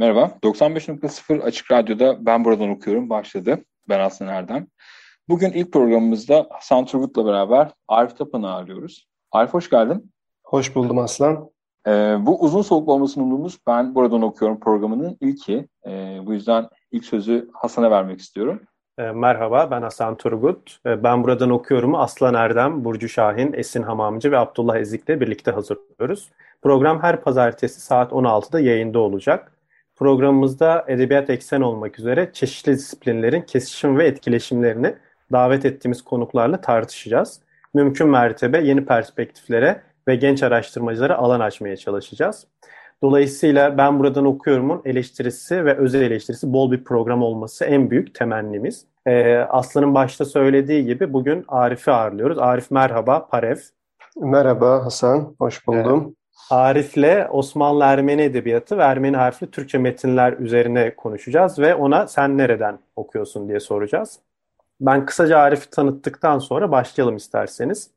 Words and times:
Merhaba, 0.00 0.30
95.0 0.42 1.42
Açık 1.42 1.70
Radyo'da 1.70 2.26
Ben 2.26 2.44
Buradan 2.44 2.68
Okuyorum 2.68 3.10
başladı. 3.10 3.58
Ben 3.88 4.00
Aslan 4.00 4.28
Erdem. 4.28 4.66
Bugün 5.28 5.50
ilk 5.50 5.72
programımızda 5.72 6.46
Hasan 6.50 6.84
Turgut'la 6.84 7.26
beraber 7.26 7.70
Arif 7.88 8.16
Tapan'ı 8.16 8.52
ağırlıyoruz. 8.52 9.08
Arif 9.32 9.54
hoş 9.54 9.70
geldin. 9.70 10.12
Hoş 10.44 10.74
buldum 10.74 10.98
Aslan. 10.98 11.50
Ee, 11.86 12.16
bu 12.20 12.40
uzun 12.40 12.62
soluklu 12.62 12.92
olmasını 12.92 13.24
umduğumuz 13.24 13.58
Ben 13.66 13.94
Buradan 13.94 14.22
Okuyorum 14.22 14.60
programının 14.60 15.16
ilki. 15.20 15.68
Ee, 15.86 16.20
bu 16.26 16.32
yüzden 16.32 16.68
ilk 16.92 17.04
sözü 17.04 17.50
Hasan'a 17.52 17.90
vermek 17.90 18.20
istiyorum. 18.20 18.60
E, 18.98 19.02
merhaba, 19.02 19.70
ben 19.70 19.82
Hasan 19.82 20.16
Turgut. 20.16 20.78
E, 20.86 21.02
ben 21.02 21.24
buradan 21.24 21.50
okuyorum. 21.50 21.94
Aslan 21.94 22.34
Erdem, 22.34 22.84
Burcu 22.84 23.08
Şahin, 23.08 23.52
Esin 23.52 23.82
Hamamcı 23.82 24.32
ve 24.32 24.38
Abdullah 24.38 24.76
Ezik'le 24.76 25.08
birlikte 25.08 25.50
hazırlıyoruz. 25.50 26.30
Program 26.62 27.02
her 27.02 27.20
pazartesi 27.20 27.80
saat 27.80 28.12
16'da 28.12 28.60
yayında 28.60 28.98
olacak. 28.98 29.59
Programımızda 30.00 30.84
edebiyat 30.88 31.30
eksen 31.30 31.60
olmak 31.60 31.98
üzere 31.98 32.30
çeşitli 32.32 32.72
disiplinlerin 32.72 33.42
kesişim 33.42 33.98
ve 33.98 34.06
etkileşimlerini 34.06 34.94
davet 35.32 35.64
ettiğimiz 35.64 36.02
konuklarla 36.02 36.60
tartışacağız. 36.60 37.40
Mümkün 37.74 38.08
mertebe 38.08 38.60
yeni 38.60 38.84
perspektiflere 38.84 39.82
ve 40.08 40.16
genç 40.16 40.42
araştırmacılara 40.42 41.16
alan 41.18 41.40
açmaya 41.40 41.76
çalışacağız. 41.76 42.46
Dolayısıyla 43.02 43.78
ben 43.78 43.98
buradan 43.98 44.24
okuyorumun 44.24 44.82
eleştirisi 44.84 45.64
ve 45.64 45.76
özel 45.76 46.02
eleştirisi 46.02 46.52
bol 46.52 46.72
bir 46.72 46.84
program 46.84 47.22
olması 47.22 47.64
en 47.64 47.90
büyük 47.90 48.14
temennimiz. 48.14 48.86
Ee, 49.06 49.36
Aslı'nın 49.36 49.94
başta 49.94 50.24
söylediği 50.24 50.84
gibi 50.84 51.12
bugün 51.12 51.44
Arif'i 51.48 51.90
ağırlıyoruz. 51.90 52.38
Arif 52.38 52.70
merhaba, 52.70 53.28
Parev. 53.28 53.56
Merhaba 54.16 54.84
Hasan, 54.84 55.34
hoş 55.38 55.66
buldum. 55.66 56.16
Arif'le 56.50 57.28
Osmanlı 57.30 57.84
Ermeni 57.84 58.22
Edebiyatı 58.22 58.78
ve 58.78 58.82
Ermeni 58.82 59.16
harfli 59.16 59.50
Türkçe 59.50 59.78
metinler 59.78 60.32
üzerine 60.32 60.94
konuşacağız 60.94 61.58
ve 61.58 61.74
ona 61.74 62.06
sen 62.06 62.38
nereden 62.38 62.78
okuyorsun 62.96 63.48
diye 63.48 63.60
soracağız. 63.60 64.18
Ben 64.80 65.06
kısaca 65.06 65.38
Arif'i 65.38 65.70
tanıttıktan 65.70 66.38
sonra 66.38 66.70
başlayalım 66.70 67.16
isterseniz. 67.16 67.90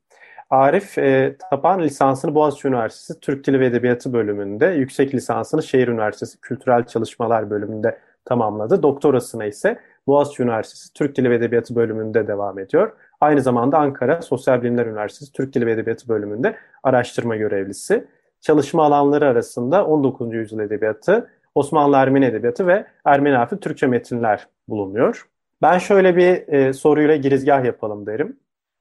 Arif 0.50 0.98
e, 0.98 1.36
Tapan 1.50 1.82
lisansını 1.82 2.34
Boğaziçi 2.34 2.68
Üniversitesi 2.68 3.20
Türk 3.20 3.46
Dili 3.46 3.60
ve 3.60 3.66
Edebiyatı 3.66 4.12
bölümünde, 4.12 4.66
yüksek 4.66 5.14
lisansını 5.14 5.62
Şehir 5.62 5.88
Üniversitesi 5.88 6.40
Kültürel 6.40 6.84
Çalışmalar 6.84 7.50
bölümünde 7.50 7.98
tamamladı. 8.24 8.82
Doktorasına 8.82 9.44
ise 9.44 9.78
Boğaziçi 10.06 10.42
Üniversitesi 10.42 10.92
Türk 10.92 11.16
Dili 11.16 11.30
ve 11.30 11.34
Edebiyatı 11.34 11.76
bölümünde 11.76 12.26
devam 12.26 12.58
ediyor. 12.58 12.92
Aynı 13.20 13.40
zamanda 13.40 13.78
Ankara 13.78 14.22
Sosyal 14.22 14.62
Bilimler 14.62 14.86
Üniversitesi 14.86 15.32
Türk 15.32 15.54
Dili 15.54 15.66
ve 15.66 15.72
Edebiyatı 15.72 16.08
bölümünde 16.08 16.56
araştırma 16.82 17.36
görevlisi. 17.36 18.04
Çalışma 18.44 18.84
alanları 18.84 19.28
arasında 19.28 19.86
19. 19.86 20.34
yüzyıl 20.34 20.60
edebiyatı, 20.60 21.30
Osmanlı 21.54 21.96
Ermeni 21.96 22.24
edebiyatı 22.24 22.66
ve 22.66 22.86
Ermeni 23.04 23.36
harfi 23.36 23.60
Türkçe 23.60 23.86
metinler 23.86 24.46
bulunuyor. 24.68 25.28
Ben 25.62 25.78
şöyle 25.78 26.16
bir 26.16 26.52
e, 26.52 26.72
soruyla 26.72 27.16
girizgah 27.16 27.64
yapalım 27.64 28.06
derim. 28.06 28.36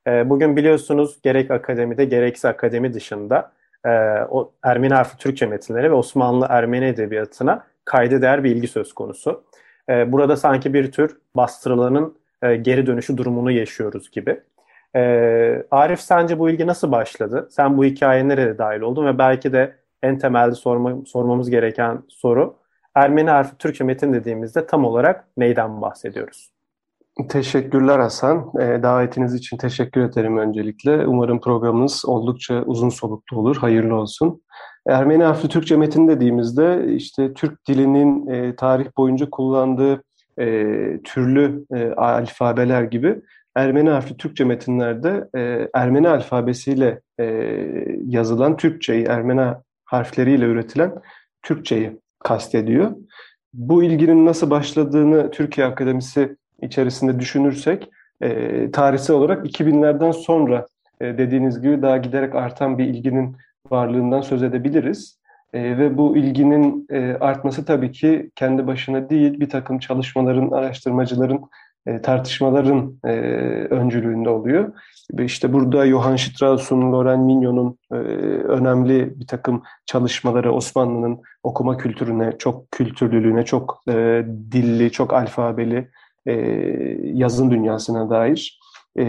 E, 0.07 0.29
bugün 0.29 0.55
biliyorsunuz 0.55 1.21
gerek 1.21 1.51
akademide 1.51 2.05
gerekse 2.05 2.47
akademi 2.47 2.93
dışında 2.93 3.51
e, 3.85 3.89
o 4.29 4.51
Ermeni 4.63 4.93
harfi 4.93 5.17
Türkçe 5.17 5.45
metinleri 5.45 5.91
ve 5.91 5.95
Osmanlı 5.95 6.47
Ermeni 6.49 6.85
edebiyatına 6.85 7.65
kayda 7.85 8.21
değer 8.21 8.43
bir 8.43 8.51
ilgi 8.55 8.67
söz 8.67 8.93
konusu. 8.93 9.43
E, 9.89 10.11
burada 10.11 10.37
sanki 10.37 10.73
bir 10.73 10.91
tür 10.91 11.17
bastırılanın 11.35 12.17
e, 12.41 12.55
geri 12.55 12.87
dönüşü 12.87 13.17
durumunu 13.17 13.51
yaşıyoruz 13.51 14.11
gibi. 14.11 14.41
E, 14.95 15.63
Arif 15.71 15.99
sence 15.99 16.39
bu 16.39 16.49
ilgi 16.49 16.67
nasıl 16.67 16.91
başladı? 16.91 17.47
Sen 17.51 17.77
bu 17.77 17.85
hikayeye 17.85 18.27
nerede 18.27 18.57
dahil 18.57 18.81
oldun 18.81 19.05
ve 19.05 19.17
belki 19.17 19.53
de 19.53 19.75
en 20.03 20.17
temelde 20.17 20.55
sorma, 20.55 21.05
sormamız 21.05 21.49
gereken 21.49 22.03
soru 22.07 22.63
Ermeni 22.95 23.29
harfi 23.29 23.57
Türkçe 23.57 23.83
metin 23.83 24.13
dediğimizde 24.13 24.67
tam 24.67 24.85
olarak 24.85 25.27
neyden 25.37 25.81
bahsediyoruz? 25.81 26.53
Teşekkürler 27.29 27.99
Hasan. 27.99 28.51
E, 28.59 28.83
davetiniz 28.83 29.33
için 29.33 29.57
teşekkür 29.57 30.01
ederim 30.01 30.37
öncelikle. 30.37 31.07
Umarım 31.07 31.41
programınız 31.41 32.05
oldukça 32.05 32.63
uzun 32.65 32.89
soluklu 32.89 33.39
olur. 33.39 33.57
Hayırlı 33.57 33.95
olsun. 33.95 34.41
Ermeni 34.87 35.23
harfli 35.23 35.49
Türkçe 35.49 35.75
metin 35.75 36.07
dediğimizde 36.07 36.85
işte 36.87 37.33
Türk 37.33 37.67
dilinin 37.67 38.27
e, 38.27 38.55
tarih 38.55 38.87
boyunca 38.97 39.29
kullandığı 39.29 40.03
e, 40.39 40.45
türlü 41.03 41.65
e, 41.75 41.91
alfabeler 41.91 42.83
gibi 42.83 43.21
Ermeni 43.55 43.89
harfli 43.89 44.17
Türkçe 44.17 44.43
metinlerde 44.43 45.29
e, 45.35 45.69
Ermeni 45.73 46.09
alfabesiyle 46.09 47.01
e, 47.19 47.25
yazılan 48.07 48.57
Türkçeyi, 48.57 49.05
Ermeni 49.05 49.53
harfleriyle 49.85 50.45
üretilen 50.45 50.93
Türkçeyi 51.43 51.99
kastediyor. 52.19 52.91
Bu 53.53 53.83
ilginin 53.83 54.25
nasıl 54.25 54.49
başladığını 54.49 55.31
Türkiye 55.31 55.67
Akademisi 55.67 56.35
içerisinde 56.61 57.19
düşünürsek 57.19 57.89
e, 58.21 58.71
tarihsel 58.71 59.15
olarak 59.15 59.45
2000'lerden 59.45 60.11
sonra 60.11 60.65
e, 61.01 61.17
dediğiniz 61.17 61.61
gibi 61.61 61.81
daha 61.81 61.97
giderek 61.97 62.35
artan 62.35 62.77
bir 62.77 62.85
ilginin 62.85 63.35
varlığından 63.71 64.21
söz 64.21 64.43
edebiliriz. 64.43 65.19
E, 65.53 65.77
ve 65.77 65.97
bu 65.97 66.17
ilginin 66.17 66.87
e, 66.89 67.13
artması 67.13 67.65
tabii 67.65 67.91
ki 67.91 68.31
kendi 68.35 68.67
başına 68.67 69.09
değil 69.09 69.39
bir 69.39 69.49
takım 69.49 69.79
çalışmaların, 69.79 70.51
araştırmacıların, 70.51 71.41
e, 71.85 72.01
tartışmaların 72.01 72.99
e, 73.05 73.09
öncülüğünde 73.69 74.29
oluyor. 74.29 74.73
İşte 75.19 75.53
burada 75.53 75.87
Johann 75.87 76.15
Strauss'un, 76.15 76.91
Loren 76.91 77.19
Mignon'un 77.19 77.77
e, 77.91 77.95
önemli 78.43 79.19
bir 79.19 79.27
takım 79.27 79.63
çalışmaları 79.85 80.53
Osmanlı'nın 80.53 81.21
okuma 81.43 81.77
kültürüne, 81.77 82.37
çok 82.37 82.71
kültürlülüğüne, 82.71 83.45
çok 83.45 83.83
dilli, 84.51 84.91
çok 84.91 85.13
alfabeli, 85.13 85.89
yazın 87.03 87.51
dünyasına 87.51 88.09
dair. 88.09 88.59
E, 88.95 89.03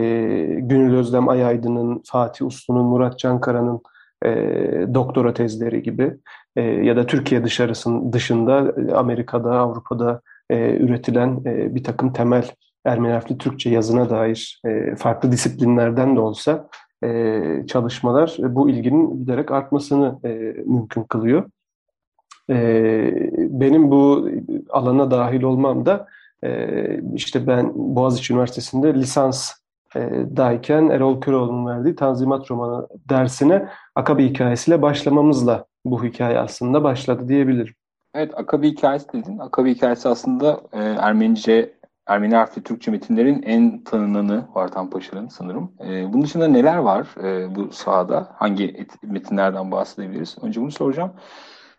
Gönül 0.60 0.96
Özlem 0.96 1.28
Ayaydın'ın, 1.28 2.02
Fatih 2.06 2.46
Uslu'nun, 2.46 2.86
Murat 2.86 3.18
Cankara'nın 3.18 3.80
e, 4.24 4.30
doktora 4.94 5.34
tezleri 5.34 5.82
gibi 5.82 6.16
ya 6.56 6.96
da 6.96 7.06
Türkiye 7.06 7.44
dışarısın, 7.44 8.12
dışında 8.12 8.74
Amerika'da, 8.96 9.58
Avrupa'da 9.58 10.20
e, 10.50 10.76
üretilen 10.76 11.40
e, 11.46 11.74
bir 11.74 11.84
takım 11.84 12.12
temel 12.12 12.50
Ermeni 12.84 13.12
harfli 13.12 13.38
Türkçe 13.38 13.70
yazına 13.70 14.10
dair 14.10 14.60
e, 14.66 14.96
farklı 14.96 15.32
disiplinlerden 15.32 16.16
de 16.16 16.20
olsa 16.20 16.68
e, 17.04 17.40
çalışmalar 17.66 18.36
e, 18.38 18.54
bu 18.54 18.70
ilginin 18.70 19.18
giderek 19.18 19.50
artmasını 19.50 20.18
e, 20.24 20.28
mümkün 20.66 21.02
kılıyor. 21.02 21.44
E, 22.50 22.56
benim 23.36 23.90
bu 23.90 24.28
alana 24.70 25.10
dahil 25.10 25.42
olmam 25.42 25.86
da 25.86 26.06
ee, 26.44 27.00
işte 27.14 27.46
ben 27.46 27.72
Boğaziçi 27.74 28.32
Üniversitesi'nde 28.32 28.94
lisans 28.94 29.52
e, 29.96 30.00
dayken 30.36 30.88
Erol 30.88 31.20
Köroğlu'nun 31.20 31.66
verdiği 31.66 31.94
Tanzimat 31.94 32.50
romanı 32.50 32.88
dersine 33.08 33.68
Akabi 33.94 34.28
hikayesiyle 34.28 34.82
başlamamızla 34.82 35.64
bu 35.84 36.04
hikaye 36.04 36.38
aslında 36.38 36.84
başladı 36.84 37.28
diyebilirim. 37.28 37.74
Evet 38.14 38.38
Akabi 38.38 38.70
hikayesi 38.70 39.12
dedin. 39.12 39.38
Akabi 39.38 39.74
hikayesi 39.74 40.08
aslında 40.08 40.60
e, 40.72 40.80
Ermenice, 40.80 41.74
Ermeni 42.06 42.34
harfli 42.36 42.62
Türkçe 42.62 42.90
metinlerin 42.90 43.42
en 43.42 43.84
tanınanı 43.84 44.48
Vartan 44.54 44.90
Paşa'nın 44.90 45.28
sanırım. 45.28 45.72
E, 45.80 46.12
bunun 46.12 46.22
dışında 46.22 46.48
neler 46.48 46.76
var 46.76 47.06
e, 47.22 47.54
bu 47.54 47.72
sahada? 47.72 48.28
Hangi 48.36 48.64
et, 48.64 49.02
metinlerden 49.02 49.70
bahsedebiliriz? 49.70 50.36
Önce 50.42 50.60
bunu 50.60 50.70
soracağım. 50.70 51.12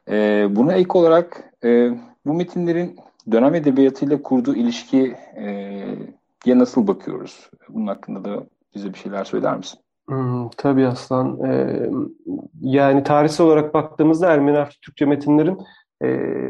E, 0.09 0.47
buna 0.55 0.73
ek 0.73 0.89
olarak 0.93 1.53
e, 1.63 1.91
bu 2.25 2.33
metinlerin 2.33 2.99
dönem 3.31 3.55
edebiyatıyla 3.55 4.21
kurduğu 4.21 4.55
ilişkiye 4.55 5.07
e, 6.47 6.59
nasıl 6.59 6.87
bakıyoruz? 6.87 7.49
Bunun 7.69 7.87
hakkında 7.87 8.25
da 8.25 8.43
bize 8.75 8.93
bir 8.93 8.97
şeyler 8.99 9.23
söyler 9.23 9.57
misin? 9.57 9.79
Hmm, 10.07 10.49
tabii 10.57 10.87
Aslan. 10.87 11.39
Ee, 11.45 11.89
yani 12.61 13.03
tarihsel 13.03 13.45
olarak 13.45 13.73
baktığımızda 13.73 14.31
Ermeni 14.31 14.57
harfli 14.57 14.79
Türkçe 14.81 15.05
metinlerin 15.05 15.59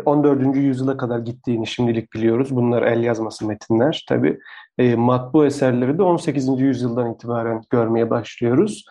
14. 0.06 0.56
yüzyıla 0.56 0.98
kadar 0.98 1.20
gittiğini 1.20 1.68
şimdilik 1.68 2.14
biliyoruz. 2.14 2.56
Bunlar 2.56 2.84
el 2.84 3.04
yazması 3.04 3.48
metinler. 3.48 4.06
Tabi 4.10 4.40
matbu 4.96 5.46
eserleri 5.46 5.98
de 5.98 6.04
18. 6.04 6.60
yüzyıldan 6.62 7.14
itibaren 7.14 7.62
görmeye 7.70 8.10
başlıyoruz. 8.10 8.86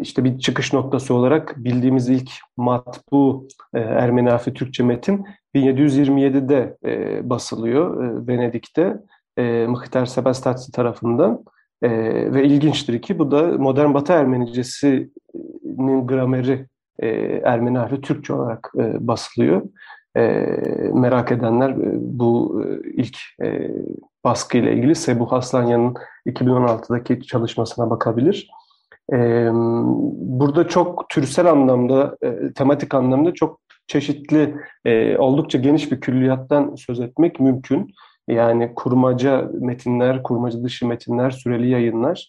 İşte 0.00 0.24
bir 0.24 0.38
çıkış 0.38 0.72
noktası 0.72 1.14
olarak 1.14 1.54
bildiğimiz 1.56 2.08
ilk 2.08 2.30
matbu 2.56 3.48
Ermeni 3.74 4.30
harfi 4.30 4.54
Türkçe 4.54 4.84
metin 4.84 5.26
1727'de 5.54 6.76
basılıyor 7.28 7.96
Venedik'te. 8.28 8.96
Mıhter 9.68 10.06
Sebastatsi 10.06 10.72
tarafından. 10.72 11.44
ve 12.34 12.44
ilginçtir 12.44 13.02
ki 13.02 13.18
bu 13.18 13.30
da 13.30 13.42
modern 13.42 13.94
Batı 13.94 14.12
Ermenicesi'nin 14.12 16.06
grameri 16.06 16.66
e, 16.98 17.08
Ermeni 17.44 17.78
harfi 17.78 18.00
Türkçe 18.00 18.32
olarak 18.32 18.72
e, 18.78 19.08
basılıyor. 19.08 19.62
E, 20.16 20.22
merak 20.94 21.32
edenler 21.32 21.70
e, 21.70 21.90
bu 21.94 22.62
e, 22.64 22.90
ilk 22.92 23.18
e, 23.42 23.70
baskı 24.24 24.58
ile 24.58 24.72
ilgili 24.72 24.94
Sebu 24.94 25.32
Haslanya'nın 25.32 25.94
2016'daki 26.26 27.22
çalışmasına 27.22 27.90
bakabilir. 27.90 28.50
E, 29.12 29.48
burada 30.16 30.68
çok 30.68 31.08
türsel 31.08 31.50
anlamda, 31.50 32.16
e, 32.22 32.52
tematik 32.52 32.94
anlamda 32.94 33.34
çok 33.34 33.60
çeşitli, 33.86 34.54
e, 34.84 35.18
oldukça 35.18 35.58
geniş 35.58 35.92
bir 35.92 36.00
külliyattan 36.00 36.74
söz 36.74 37.00
etmek 37.00 37.40
mümkün. 37.40 37.94
Yani 38.28 38.74
kurmaca 38.74 39.50
metinler, 39.60 40.22
kurmaca 40.22 40.62
dışı 40.62 40.86
metinler, 40.86 41.30
süreli 41.30 41.68
yayınlar, 41.68 42.28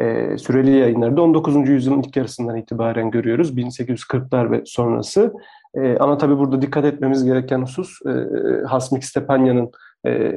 e, 0.00 0.38
süreli 0.38 0.70
yayınları 0.70 1.16
da 1.16 1.22
19. 1.22 1.68
yüzyılın 1.68 2.02
ilk 2.02 2.16
yarısından 2.16 2.56
itibaren 2.56 3.10
görüyoruz. 3.10 3.56
1840'lar 3.56 4.50
ve 4.50 4.62
sonrası. 4.66 5.32
E, 5.74 5.98
ama 5.98 6.18
tabii 6.18 6.38
burada 6.38 6.62
dikkat 6.62 6.84
etmemiz 6.84 7.24
gereken 7.24 7.62
husus 7.62 7.98
e, 8.06 8.10
Hasmik 8.66 9.04
Stepanya'nın 9.04 9.70
e, 10.06 10.32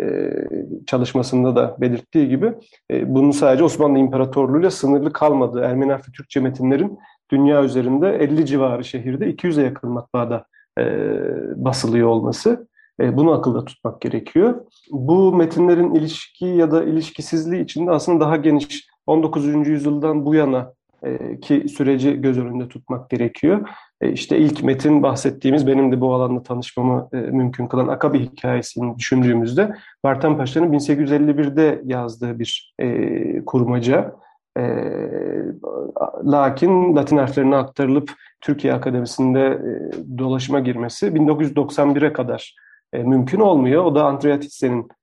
çalışmasında 0.88 1.56
da 1.56 1.76
belirttiği 1.82 2.30
gibi 2.30 2.54
e, 2.92 3.16
bunun 3.16 3.32
sadece 3.32 3.64
Osmanlı 3.64 4.00
İmparatorluğu'yla 4.00 4.72
sınırlı 4.72 5.14
kalmadığı 5.14 5.62
Ermeni 5.62 5.92
harfi 5.92 6.12
Türkçe 6.12 6.40
metinlerin 6.40 7.00
dünya 7.32 7.64
üzerinde 7.64 8.10
50 8.10 8.46
civarı 8.46 8.84
şehirde 8.84 9.30
200'e 9.30 9.64
yakın 9.64 9.90
matbaada 9.90 10.46
e, 10.80 10.84
basılıyor 11.56 12.08
olması. 12.08 12.68
E, 13.02 13.18
bunu 13.18 13.32
akılda 13.32 13.66
tutmak 13.66 14.02
gerekiyor. 14.02 14.66
Bu 14.92 15.34
metinlerin 15.36 15.96
ilişki 15.96 16.46
ya 16.46 16.72
da 16.72 16.84
ilişkisizliği 16.84 17.64
içinde 17.64 17.92
aslında 17.92 18.20
daha 18.20 18.36
geniş 18.36 18.90
19. 19.10 19.68
yüzyıldan 19.68 20.26
bu 20.26 20.36
yana 20.36 20.74
e, 21.04 21.40
ki 21.40 21.70
süreci 21.70 22.22
göz 22.22 22.38
önünde 22.38 22.68
tutmak 22.68 23.10
gerekiyor. 23.10 23.70
E, 24.02 24.12
işte 24.12 24.38
ilk 24.38 24.64
metin 24.64 25.04
bahsettiğimiz 25.04 25.68
benim 25.68 25.92
de 25.92 26.02
bu 26.02 26.14
alanda 26.14 26.44
tanışmamı 26.44 27.10
e, 27.14 27.18
mümkün 27.18 27.68
kılan 27.68 27.88
Akabi 27.88 28.20
hikayesini 28.20 28.98
düşündüğümüzde 28.98 29.76
Vartan 30.06 30.38
Paşa'nın 30.38 30.74
1851'de 30.74 31.82
yazdığı 31.86 32.40
bir 32.40 32.76
kurmaca. 33.46 34.16
Lakin 36.26 36.96
Latin 36.96 37.18
harflerine 37.18 37.56
aktarılıp 37.56 38.12
Türkiye 38.42 38.74
Akademisi'nde 38.74 39.62
dolaşıma 40.18 40.60
girmesi 40.60 41.08
1991'e 41.08 42.14
kadar 42.14 42.56
mümkün 42.94 43.40
olmuyor. 43.40 43.86
O 43.86 43.96
da 43.96 44.06
Andreatitse'nin 44.06 44.82
e, 44.82 44.99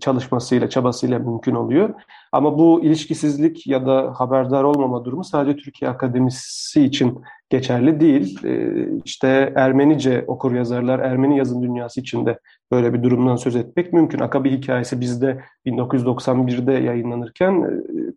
çalışmasıyla, 0.00 0.68
çabasıyla 0.68 1.18
mümkün 1.18 1.54
oluyor. 1.54 1.94
Ama 2.32 2.58
bu 2.58 2.84
ilişkisizlik 2.84 3.66
ya 3.66 3.86
da 3.86 4.12
haberdar 4.16 4.64
olmama 4.64 5.04
durumu 5.04 5.24
sadece 5.24 5.56
Türkiye 5.56 5.90
Akademisi 5.90 6.82
için 6.82 7.22
geçerli 7.50 8.00
değil. 8.00 8.44
E, 8.44 8.74
işte 9.04 9.52
Ermenice 9.56 10.24
okur 10.26 10.52
yazarlar, 10.52 10.98
Ermeni 10.98 11.38
yazın 11.38 11.62
dünyası 11.62 12.00
içinde 12.00 12.38
böyle 12.72 12.94
bir 12.94 13.02
durumdan 13.02 13.36
söz 13.36 13.56
etmek 13.56 13.92
mümkün. 13.92 14.18
Akabi 14.18 14.50
hikayesi 14.50 15.00
bizde 15.00 15.40
1991'de 15.66 16.72
yayınlanırken 16.72 17.52
e, 17.52 17.70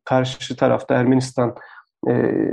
karşı 0.03 0.55
tarafta 0.55 0.95
Ermenistan 0.95 1.55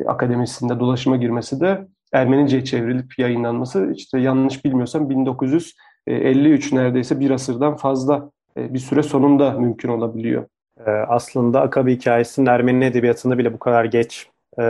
Akademisi'nde 0.07 0.81
dolaşıma 0.81 1.17
girmesi 1.17 1.61
de 1.61 1.87
Ermenice 2.13 2.65
çevrilip 2.65 3.19
yayınlanması 3.19 3.93
işte 3.97 4.19
yanlış 4.19 4.65
bilmiyorsam 4.65 5.11
1953 5.11 6.73
neredeyse 6.73 7.21
bir 7.21 7.31
asırdan 7.31 7.77
fazla 7.77 8.17
e, 8.17 8.40
bir 8.57 8.79
süre 8.79 9.03
sonunda 9.03 9.51
mümkün 9.51 9.89
olabiliyor. 9.89 10.45
E, 10.87 10.91
aslında 10.91 11.61
Akabi 11.61 11.97
hikayesinin 11.97 12.47
Ermeni 12.47 12.85
edebiyatında 12.85 13.39
bile 13.39 13.53
bu 13.53 13.59
kadar 13.59 13.85
geç 13.85 14.29
e, 14.59 14.63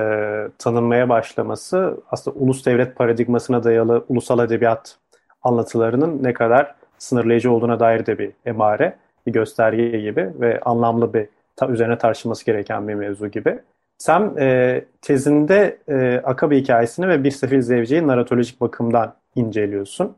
tanınmaya 0.58 1.08
başlaması 1.08 2.00
aslında 2.10 2.38
ulus 2.38 2.66
devlet 2.66 2.96
paradigmasına 2.96 3.64
dayalı 3.64 4.04
ulusal 4.08 4.38
edebiyat 4.38 4.98
anlatılarının 5.42 6.22
ne 6.22 6.32
kadar 6.32 6.74
sınırlayıcı 6.98 7.52
olduğuna 7.52 7.80
dair 7.80 8.06
de 8.06 8.18
bir 8.18 8.32
emare, 8.46 8.96
bir 9.26 9.32
gösterge 9.32 10.00
gibi 10.00 10.32
ve 10.40 10.60
anlamlı 10.60 11.14
bir 11.14 11.28
ta, 11.56 11.68
üzerine 11.68 11.98
tartışılması 11.98 12.44
gereken 12.44 12.88
bir 12.88 12.94
mevzu 12.94 13.28
gibi. 13.28 13.58
Sen 13.98 14.36
e, 14.38 14.84
tezinde 15.02 15.78
e, 15.88 16.20
Akabi 16.24 16.60
hikayesini 16.60 17.08
ve 17.08 17.24
Bir 17.24 17.30
Sefil 17.30 17.60
Zevci'yi 17.60 18.06
naratolojik 18.06 18.60
bakımdan 18.60 19.14
inceliyorsun. 19.34 20.16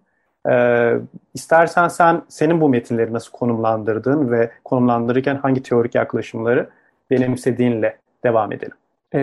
Ee, 0.50 0.94
istersen 1.34 1.88
sen 1.88 2.22
senin 2.28 2.60
bu 2.60 2.68
metinleri 2.68 3.12
nasıl 3.12 3.32
konumlandırdığın 3.32 4.30
ve 4.30 4.50
konumlandırırken 4.64 5.36
hangi 5.36 5.62
teorik 5.62 5.94
yaklaşımları 5.94 6.70
benimsediğinle 7.10 7.98
devam 8.24 8.52
edelim. 8.52 8.76
Ee, 9.14 9.18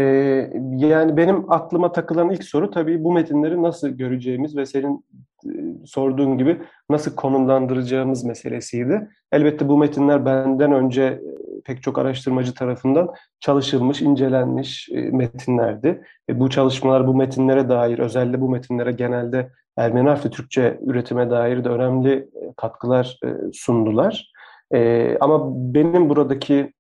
yani 0.76 1.18
benim 1.18 1.52
aklıma 1.52 1.92
takılan 1.92 2.30
ilk 2.30 2.44
soru 2.44 2.72
tabii 2.72 3.04
bu 3.04 3.14
metinleri 3.14 3.64
nasıl 3.64 3.90
göreceğimiz 3.90 4.58
ve 4.58 4.66
senin 4.66 5.06
e, 5.46 5.52
sorduğun 5.86 6.38
gibi 6.38 6.62
nasıl 6.90 7.16
konumlandıracağımız 7.16 8.24
meselesiydi. 8.24 9.10
Elbette 9.32 9.68
bu 9.68 9.78
metinler 9.78 10.26
benden 10.26 10.72
önce 10.72 11.04
e, 11.04 11.22
pek 11.66 11.84
çok 11.84 11.98
araştırmacı 11.98 12.54
tarafından 12.54 13.10
çalışılmış, 13.40 14.02
incelenmiş 14.02 14.90
e, 14.90 15.02
metinlerdi. 15.02 16.02
E, 16.30 16.40
bu 16.40 16.50
çalışmalar 16.50 17.08
bu 17.08 17.16
metinlere 17.16 17.70
dair, 17.70 18.00
özellikle 18.00 18.42
bu 18.42 18.50
metinlere 18.50 18.92
genelde 18.92 19.52
Ermeni 19.80 20.10
harfi 20.10 20.30
Türkçe 20.30 20.80
üretime 20.86 21.30
dair 21.30 21.64
de 21.64 21.70
önemli 21.70 22.14
e, 22.14 22.54
katkılar 22.58 23.20
e, 23.26 23.28
sundular. 23.54 24.32
E, 24.74 25.18
ama 25.20 25.42
benim 25.74 26.10
buradaki 26.10 26.74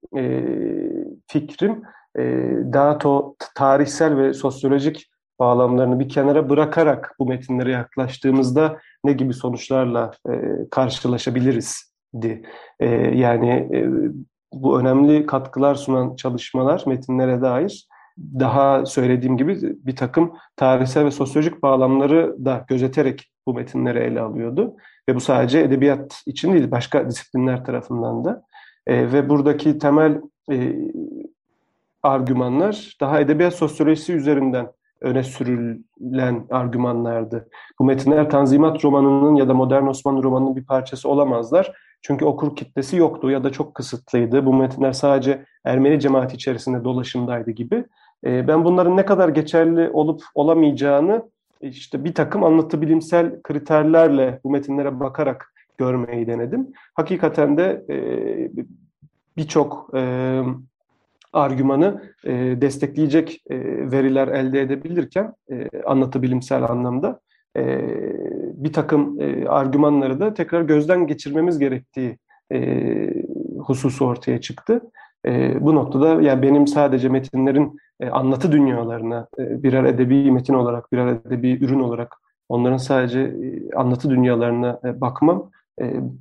fikrim 1.27 1.83
daha 2.73 2.97
to, 2.97 3.35
tarihsel 3.55 4.17
ve 4.17 4.33
sosyolojik 4.33 5.09
bağlamlarını 5.39 5.99
bir 5.99 6.09
kenara 6.09 6.49
bırakarak 6.49 7.15
bu 7.19 7.25
metinlere 7.25 7.71
yaklaştığımızda 7.71 8.79
ne 9.03 9.13
gibi 9.13 9.33
sonuçlarla 9.33 10.11
karşılaşabiliriz 10.71 11.93
di. 12.21 12.41
yani 13.13 13.69
bu 14.53 14.79
önemli 14.79 15.25
katkılar 15.25 15.75
sunan 15.75 16.15
çalışmalar 16.15 16.83
metinlere 16.87 17.41
dair 17.41 17.88
daha 18.39 18.85
söylediğim 18.85 19.37
gibi 19.37 19.57
bir 19.61 19.95
takım 19.95 20.33
tarihsel 20.55 21.05
ve 21.05 21.11
sosyolojik 21.11 21.63
bağlamları 21.63 22.45
da 22.45 22.65
gözeterek 22.67 23.31
bu 23.45 23.53
metinleri 23.53 23.99
ele 23.99 24.21
alıyordu. 24.21 24.75
Ve 25.09 25.15
bu 25.15 25.19
sadece 25.19 25.59
edebiyat 25.59 26.23
için 26.25 26.53
değil, 26.53 26.71
başka 26.71 27.09
disiplinler 27.09 27.65
tarafından 27.65 28.25
da. 28.25 28.43
E, 28.87 29.11
ve 29.11 29.29
buradaki 29.29 29.77
temel 29.77 30.21
e, 30.51 30.75
argümanlar 32.03 32.97
daha 33.01 33.19
edebiyat 33.19 33.53
sosyolojisi 33.53 34.13
üzerinden 34.13 34.67
öne 35.01 35.23
sürülen 35.23 36.47
argümanlardı. 36.49 37.49
Bu 37.79 37.83
metinler 37.83 38.29
Tanzimat 38.29 38.85
romanının 38.85 39.35
ya 39.35 39.47
da 39.47 39.53
modern 39.53 39.87
Osmanlı 39.87 40.23
romanının 40.23 40.55
bir 40.55 40.65
parçası 40.65 41.09
olamazlar. 41.09 41.73
Çünkü 42.01 42.25
okur 42.25 42.55
kitlesi 42.55 42.97
yoktu 42.97 43.29
ya 43.29 43.43
da 43.43 43.51
çok 43.51 43.75
kısıtlıydı. 43.75 44.45
Bu 44.45 44.53
metinler 44.53 44.91
sadece 44.91 45.45
Ermeni 45.65 45.99
cemaati 45.99 46.35
içerisinde 46.35 46.83
dolaşımdaydı 46.83 47.51
gibi. 47.51 47.85
Ee, 48.25 48.47
ben 48.47 48.65
bunların 48.65 48.97
ne 48.97 49.05
kadar 49.05 49.29
geçerli 49.29 49.89
olup 49.89 50.21
olamayacağını 50.35 51.29
işte 51.61 52.03
bir 52.03 52.13
takım 52.13 52.43
anlatı 52.43 52.81
bilimsel 52.81 53.41
kriterlerle 53.41 54.39
bu 54.43 54.49
metinlere 54.49 54.99
bakarak 54.99 55.53
görmeyi 55.77 56.27
denedim. 56.27 56.67
Hakikaten 56.93 57.57
de 57.57 57.85
e, 57.89 57.97
birçok 59.37 59.91
e, 59.95 60.41
argümanı 61.33 62.03
e, 62.23 62.31
destekleyecek 62.61 63.43
veriler 63.91 64.27
elde 64.27 64.61
edebilirken 64.61 65.33
anlatı 65.85 66.21
bilimsel 66.21 66.63
anlamda 66.63 67.19
bir 68.53 68.73
takım 68.73 69.17
argümanları 69.47 70.19
da 70.19 70.33
tekrar 70.33 70.61
gözden 70.61 71.07
geçirmemiz 71.07 71.59
gerektiği 71.59 72.17
hususu 73.59 74.05
ortaya 74.05 74.41
çıktı. 74.41 74.81
bu 75.59 75.75
noktada 75.75 76.21
yani 76.21 76.41
benim 76.41 76.67
sadece 76.67 77.09
metinlerin 77.09 77.79
e, 77.99 78.09
anlatı 78.09 78.51
dünyalarına 78.51 79.27
e, 79.39 79.63
birer 79.63 79.83
edebi 79.83 80.31
metin 80.31 80.53
olarak, 80.53 80.91
birer 80.91 81.07
edebi 81.07 81.65
ürün 81.65 81.79
olarak 81.79 82.15
onların 82.49 82.77
sadece 82.77 83.19
e, 83.19 83.75
anlatı 83.75 84.09
dünyalarına 84.09 84.79
bakmam 84.83 85.51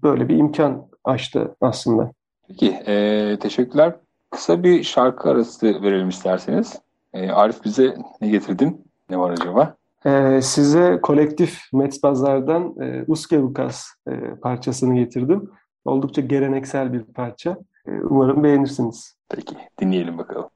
böyle 0.03 0.29
bir 0.29 0.37
imkan 0.37 0.87
açtı 1.05 1.57
aslında. 1.61 2.13
Peki, 2.49 2.71
e, 2.87 3.37
teşekkürler. 3.41 3.97
Kısa 4.31 4.63
bir 4.63 4.83
şarkı 4.83 5.31
arası 5.31 5.83
verelim 5.83 6.09
isterseniz. 6.09 6.81
E, 7.13 7.31
Arif 7.31 7.65
bize 7.65 7.97
ne 8.21 8.29
getirdin? 8.29 8.85
Ne 9.11 9.19
var 9.19 9.31
acaba? 9.31 9.77
Ee, 10.07 10.41
size 10.43 10.99
kolektif 11.03 11.61
Metzbazar'dan 11.73 12.75
e, 12.81 13.05
Uskevukas 13.09 13.87
e, 14.09 14.35
parçasını 14.43 14.95
getirdim. 14.95 15.51
Oldukça 15.85 16.21
geleneksel 16.23 16.93
bir 16.93 17.03
parça. 17.03 17.57
E, 17.87 17.91
umarım 17.91 18.45
beğenirsiniz. 18.45 19.17
Peki, 19.29 19.57
dinleyelim 19.81 20.19
bakalım. 20.19 20.51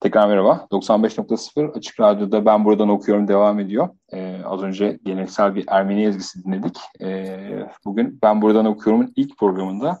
Tekrar 0.00 0.28
merhaba. 0.28 0.66
95.0 0.70 1.72
Açık 1.72 2.00
Radyo'da 2.00 2.46
Ben 2.46 2.64
Buradan 2.64 2.88
Okuyorum 2.88 3.28
devam 3.28 3.60
ediyor. 3.60 3.88
Ee, 4.12 4.40
az 4.44 4.62
önce 4.62 4.98
geleneksel 5.04 5.54
bir 5.54 5.64
Ermeni 5.68 6.04
ezgisi 6.04 6.44
dinledik. 6.44 6.76
Ee, 7.00 7.68
bugün 7.84 8.18
Ben 8.22 8.42
Buradan 8.42 8.66
Okuyorum'un 8.66 9.12
ilk 9.16 9.38
programında 9.38 9.98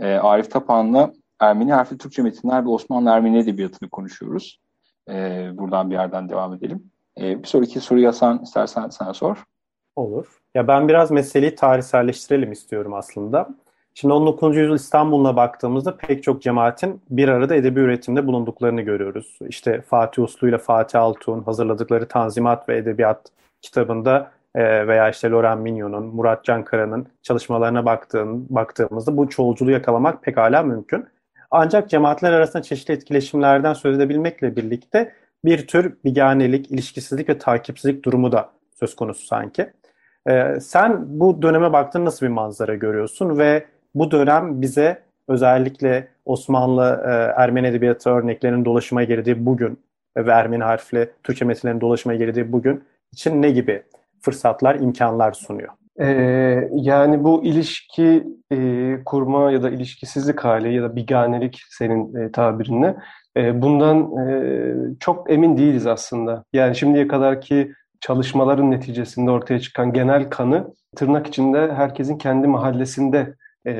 e, 0.00 0.14
Arif 0.14 0.50
Tapan'la 0.50 1.12
Ermeni 1.40 1.72
harfli 1.72 1.98
Türkçe 1.98 2.22
metinler 2.22 2.64
ve 2.64 2.68
Osmanlı 2.68 3.10
Ermeni 3.10 3.38
Edebiyatı'nı 3.38 3.88
konuşuyoruz. 3.90 4.60
Ee, 5.08 5.50
buradan 5.54 5.90
bir 5.90 5.94
yerden 5.94 6.28
devam 6.28 6.54
edelim. 6.54 6.90
Ee, 7.20 7.42
bir 7.42 7.48
sonraki 7.48 7.80
soruyu 7.80 8.08
Hasan 8.08 8.42
istersen 8.42 8.88
sana 8.88 9.14
sor. 9.14 9.44
Olur. 9.96 10.26
Ya 10.54 10.68
ben 10.68 10.88
biraz 10.88 11.10
meseleyi 11.10 11.54
tarihselleştirelim 11.54 12.52
istiyorum 12.52 12.94
aslında. 12.94 13.48
Şimdi 13.94 14.14
19. 14.14 14.56
yüzyıl 14.56 14.74
İstanbul'una 14.74 15.36
baktığımızda 15.36 15.96
pek 15.96 16.22
çok 16.22 16.42
cemaatin 16.42 17.00
bir 17.10 17.28
arada 17.28 17.54
edebi 17.54 17.80
üretimde 17.80 18.26
bulunduklarını 18.26 18.82
görüyoruz. 18.82 19.38
İşte 19.48 19.80
Fatih 19.80 20.22
Uslu 20.22 20.48
ile 20.48 20.58
Fatih 20.58 21.00
Altun 21.00 21.42
hazırladıkları 21.42 22.08
Tanzimat 22.08 22.68
ve 22.68 22.76
Edebiyat 22.76 23.30
kitabında 23.62 24.30
e, 24.54 24.86
veya 24.88 25.10
işte 25.10 25.30
Loren 25.30 25.58
Mignon'un, 25.58 26.06
Murat 26.06 26.44
Cankara'nın 26.44 27.06
çalışmalarına 27.22 27.84
baktığın, 27.84 28.46
baktığımızda 28.50 29.16
bu 29.16 29.28
çoğulculuğu 29.28 29.70
yakalamak 29.70 30.22
pek 30.22 30.36
hala 30.36 30.62
mümkün. 30.62 31.06
Ancak 31.50 31.90
cemaatler 31.90 32.32
arasında 32.32 32.62
çeşitli 32.62 32.94
etkileşimlerden 32.94 33.72
söz 33.72 33.96
edebilmekle 33.96 34.56
birlikte 34.56 35.12
bir 35.44 35.66
tür 35.66 35.96
biganelik, 36.04 36.70
ilişkisizlik 36.70 37.28
ve 37.28 37.38
takipsizlik 37.38 38.04
durumu 38.04 38.32
da 38.32 38.50
söz 38.74 38.96
konusu 38.96 39.26
sanki. 39.26 39.70
Ee, 40.28 40.60
sen 40.60 41.20
bu 41.20 41.42
döneme 41.42 41.72
baktığında 41.72 42.04
nasıl 42.04 42.26
bir 42.26 42.30
manzara 42.30 42.74
görüyorsun 42.74 43.38
ve 43.38 43.66
bu 43.94 44.10
dönem 44.10 44.62
bize 44.62 45.02
özellikle 45.28 46.08
Osmanlı 46.24 47.02
e, 47.06 47.42
Ermeni 47.42 47.66
Edebiyatı 47.66 48.10
örneklerinin 48.10 48.64
dolaşıma 48.64 49.04
girdiği 49.04 49.46
bugün 49.46 49.78
ve 50.16 50.30
Ermeni 50.30 50.62
harfli 50.62 51.10
Türkçe 51.22 51.44
metinlerin 51.44 51.80
dolaşıma 51.80 52.14
girdiği 52.14 52.52
bugün 52.52 52.84
için 53.12 53.42
ne 53.42 53.50
gibi 53.50 53.82
fırsatlar, 54.20 54.74
imkanlar 54.74 55.32
sunuyor? 55.32 55.68
Ee, 56.00 56.68
yani 56.72 57.24
bu 57.24 57.44
ilişki 57.44 58.26
e, 58.52 58.98
kurma 59.04 59.52
ya 59.52 59.62
da 59.62 59.70
ilişkisizlik 59.70 60.40
hali 60.40 60.74
ya 60.74 60.82
da 60.82 60.96
biganelik 60.96 61.62
senin 61.70 62.14
e, 62.14 62.32
tabirinle 62.32 62.96
e, 63.36 63.62
bundan 63.62 64.16
e, 64.16 64.74
çok 65.00 65.30
emin 65.30 65.56
değiliz 65.56 65.86
aslında. 65.86 66.44
Yani 66.52 66.76
şimdiye 66.76 67.08
kadarki 67.08 67.72
çalışmaların 68.00 68.70
neticesinde 68.70 69.30
ortaya 69.30 69.60
çıkan 69.60 69.92
genel 69.92 70.30
kanı 70.30 70.74
tırnak 70.96 71.26
içinde 71.26 71.72
herkesin 71.74 72.18
kendi 72.18 72.46
mahallesinde 72.46 73.34
e, 73.66 73.72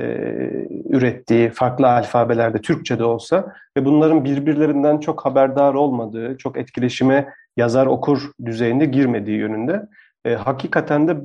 ürettiği 0.88 1.50
farklı 1.50 1.88
alfabelerde 1.88 2.58
Türkçe 2.58 2.98
de 2.98 3.04
olsa 3.04 3.54
ve 3.76 3.84
bunların 3.84 4.24
birbirlerinden 4.24 4.98
çok 4.98 5.26
haberdar 5.26 5.74
olmadığı, 5.74 6.38
çok 6.38 6.56
etkileşime 6.56 7.28
yazar 7.56 7.86
okur 7.86 8.30
düzeyinde 8.44 8.84
girmediği 8.84 9.38
yönünde. 9.38 9.88
E, 10.24 10.34
hakikaten 10.34 11.08
de 11.08 11.16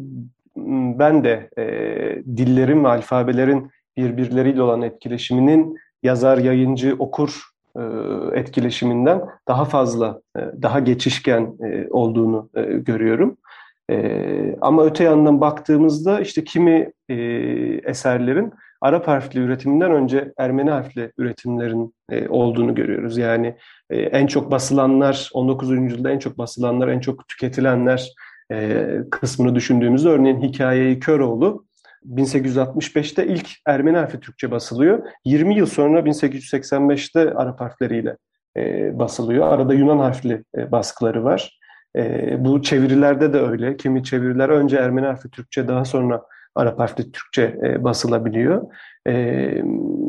ben 0.99 1.23
de 1.23 1.49
e, 1.57 1.65
dillerin 2.37 2.83
ve 2.83 2.87
alfabelerin 2.87 3.71
birbirleriyle 3.97 4.61
olan 4.61 4.81
etkileşiminin 4.81 5.77
yazar, 6.03 6.37
yayıncı, 6.37 6.95
okur 6.99 7.43
e, 7.75 7.81
etkileşiminden 8.33 9.21
daha 9.47 9.65
fazla, 9.65 10.21
e, 10.37 10.39
daha 10.61 10.79
geçişken 10.79 11.53
e, 11.63 11.87
olduğunu 11.89 12.49
görüyorum. 12.77 13.37
Ama 14.61 14.85
öte 14.85 15.03
yandan 15.03 15.41
baktığımızda 15.41 16.19
işte 16.19 16.43
kimi 16.43 16.91
eserlerin 17.83 18.53
Arap 18.81 19.07
harfli 19.07 19.39
üretiminden 19.39 19.91
önce 19.91 20.33
Ermeni 20.37 20.69
harfli 20.69 21.11
üretimlerin 21.17 21.95
olduğunu 22.29 22.75
görüyoruz. 22.75 23.17
Yani 23.17 23.55
en 23.89 24.27
çok 24.27 24.51
basılanlar, 24.51 25.29
19. 25.33 25.71
yüzyılda 25.71 26.11
en 26.11 26.19
çok 26.19 26.37
basılanlar, 26.37 26.87
en 26.87 26.99
çok 26.99 27.27
tüketilenler 27.27 28.13
kısmını 29.11 29.55
düşündüğümüzde 29.55 30.09
örneğin 30.09 30.41
Hikayeyi 30.41 30.99
Köroğlu 30.99 31.67
1865'te 32.05 33.27
ilk 33.27 33.49
Ermeni 33.65 33.97
harfi 33.97 34.19
Türkçe 34.19 34.51
basılıyor. 34.51 35.03
20 35.25 35.55
yıl 35.55 35.65
sonra 35.65 35.99
1885'te 35.99 37.33
Arap 37.33 37.61
harfleriyle 37.61 38.17
e, 38.57 38.99
basılıyor. 38.99 39.47
Arada 39.47 39.73
Yunan 39.73 39.97
harfli 39.97 40.43
e, 40.57 40.71
baskıları 40.71 41.23
var. 41.23 41.59
E, 41.95 42.35
bu 42.45 42.61
çevirilerde 42.61 43.33
de 43.33 43.39
öyle. 43.41 43.77
Kimi 43.77 44.03
çeviriler 44.03 44.49
önce 44.49 44.77
Ermeni 44.77 45.05
harfi 45.05 45.29
Türkçe 45.29 45.67
daha 45.67 45.85
sonra 45.85 46.23
Arap 46.55 46.79
harfli 46.79 47.11
Türkçe 47.11 47.59
e, 47.63 47.83
basılabiliyor. 47.83 48.61
E, 49.07 49.13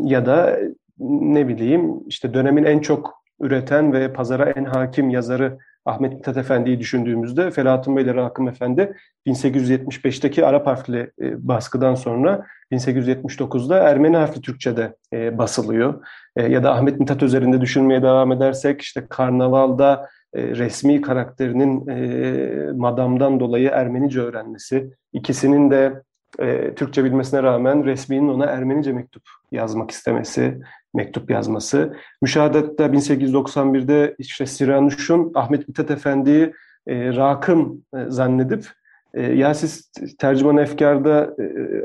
ya 0.04 0.26
da 0.26 0.58
ne 0.98 1.48
bileyim 1.48 1.94
işte 2.06 2.34
dönemin 2.34 2.64
en 2.64 2.78
çok 2.78 3.22
üreten 3.40 3.92
ve 3.92 4.12
pazara 4.12 4.50
en 4.50 4.64
hakim 4.64 5.10
yazarı 5.10 5.58
Ahmet 5.88 6.12
Mithat 6.12 6.36
Efendi'yi 6.36 6.80
düşündüğümüzde 6.80 7.50
Felahattin 7.50 7.96
Bey 7.96 8.04
ile 8.04 8.14
Rakım 8.14 8.48
Efendi 8.48 8.92
1875'teki 9.26 10.46
Arap 10.46 10.66
harfli 10.66 11.10
e, 11.20 11.48
baskıdan 11.48 11.94
sonra 11.94 12.46
1879'da 12.72 13.78
Ermeni 13.78 14.16
harfli 14.16 14.40
Türkçe'de 14.40 14.96
e, 15.12 15.38
basılıyor. 15.38 16.04
E, 16.36 16.42
ya 16.42 16.62
da 16.62 16.74
Ahmet 16.74 17.00
Mithat 17.00 17.22
üzerinde 17.22 17.60
düşünmeye 17.60 18.02
devam 18.02 18.32
edersek 18.32 18.82
işte 18.82 19.06
Karnaval'da 19.08 20.08
e, 20.34 20.42
resmi 20.42 21.00
karakterinin 21.00 21.88
e, 21.88 22.72
madamdan 22.72 23.40
dolayı 23.40 23.68
Ermenice 23.68 24.20
öğrenmesi, 24.20 24.90
ikisinin 25.12 25.70
de 25.70 26.02
e, 26.38 26.74
Türkçe 26.74 27.04
bilmesine 27.04 27.42
rağmen 27.42 27.84
resminin 27.84 28.28
ona 28.28 28.44
Ermenice 28.44 28.92
mektup 28.92 29.22
yazmak 29.52 29.90
istemesi, 29.90 30.60
mektup 30.94 31.30
yazması. 31.30 31.96
Müşahadette 32.22 32.84
1891'de 32.84 34.14
işte 34.18 34.46
Siranuş'un 34.46 35.32
Ahmet 35.34 35.68
Mithat 35.68 35.90
Efendi'yi 35.90 36.52
Rakım 36.88 37.82
zannedip 38.08 38.66
ya 39.14 39.54
siz 39.54 39.90
tercüman 40.18 40.56
efkarda 40.56 41.34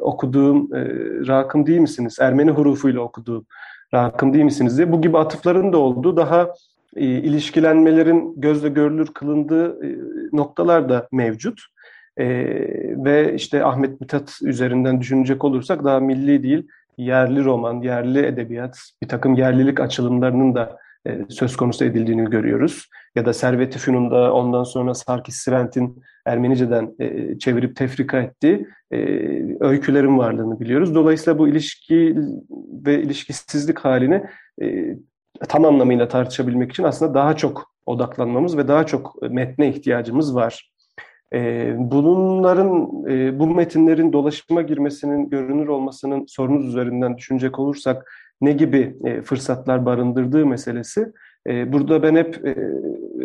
okuduğum 0.02 0.70
Rakım 1.28 1.66
değil 1.66 1.80
misiniz? 1.80 2.18
Ermeni 2.20 2.52
hurufuyla 2.52 3.02
okuduğum 3.02 3.46
Rakım 3.94 4.34
değil 4.34 4.46
misiniz 4.46 4.78
diye 4.78 4.92
bu 4.92 5.02
gibi 5.02 5.18
atıfların 5.18 5.74
da 5.74 5.78
olduğu 5.78 6.18
daha 6.18 6.50
e, 6.96 7.06
ilişkilenmelerin 7.06 8.34
gözle 8.38 8.70
görülür 8.70 9.08
kılındığı 9.08 9.86
e, 9.86 9.98
noktalar 10.34 10.90
da 10.90 11.08
mevcut. 11.12 11.62
E, 12.18 12.26
ve 13.06 13.34
işte 13.36 13.66
Ahmet 13.66 14.02
Mithat 14.02 14.40
üzerinden 14.42 15.02
düşünecek 15.02 15.44
olursak 15.44 15.84
daha 15.84 16.00
milli 16.00 16.44
değil, 16.44 16.68
yerli 16.98 17.44
roman, 17.44 17.82
yerli 17.82 18.26
edebiyat, 18.26 18.80
bir 19.04 19.08
takım 19.08 19.36
yerlilik 19.36 19.80
açılımlarının 19.80 20.56
da 20.56 20.78
e, 21.08 21.20
söz 21.30 21.56
konusu 21.56 21.86
edildiğini 21.86 22.30
görüyoruz. 22.30 22.90
Ya 23.16 23.26
da 23.26 23.34
Servet-i 23.34 23.80
Fünun'da 23.80 24.34
ondan 24.34 24.64
sonra 24.64 24.94
Sarkis 24.94 25.36
Sirent'in 25.36 26.04
Ermenice'den 26.26 26.96
e, 27.00 27.40
çevirip 27.40 27.76
tefrika 27.76 28.20
ettiği 28.20 28.68
e, 28.92 28.98
öykülerin 29.60 30.18
varlığını 30.18 30.60
biliyoruz. 30.60 30.96
Dolayısıyla 30.96 31.40
bu 31.40 31.48
ilişki 31.48 32.16
ve 32.86 33.02
ilişkisizlik 33.02 33.80
halini 33.80 34.24
e, 34.62 34.98
tam 35.50 35.66
anlamıyla 35.66 36.08
tartışabilmek 36.08 36.72
için 36.72 36.84
aslında 36.84 37.14
daha 37.14 37.36
çok 37.36 37.74
odaklanmamız 37.86 38.58
ve 38.58 38.68
daha 38.68 38.86
çok 38.86 39.22
metne 39.22 39.70
ihtiyacımız 39.70 40.36
var. 40.36 40.74
E, 41.34 41.74
bunların, 41.78 43.04
e, 43.10 43.40
bu 43.40 43.48
metinlerin 43.48 44.14
dolaşıma 44.14 44.62
girmesinin, 44.62 45.30
görünür 45.30 45.68
olmasının 45.68 46.26
sorunuz 46.28 46.68
üzerinden 46.68 47.18
düşünecek 47.18 47.60
olursak 47.60 48.12
ne 48.42 48.52
gibi 48.52 48.96
e, 49.04 49.22
fırsatlar 49.22 49.86
barındırdığı 49.86 50.46
meselesi. 50.46 51.12
E, 51.48 51.74
burada 51.74 52.04
ben 52.04 52.16
hep 52.16 52.58